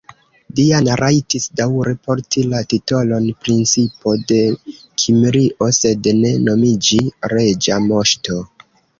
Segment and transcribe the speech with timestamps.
[0.59, 4.39] Diana rajtis daŭre porti la titolon "Princino de
[5.03, 6.99] Kimrio", sed ne nomiĝi
[7.35, 8.39] "reĝa moŝto".